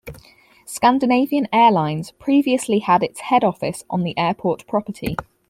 [0.65, 5.15] Scandinavian Airlines previously had its head office on the airport property.